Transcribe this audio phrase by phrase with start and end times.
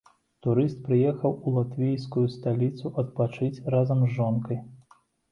[0.45, 4.59] Турыст прыехаў у латвійскую сталіцу адпачыць разам з жонкай.